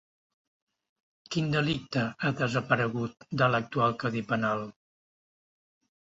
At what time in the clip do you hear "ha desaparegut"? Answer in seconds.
2.27-3.27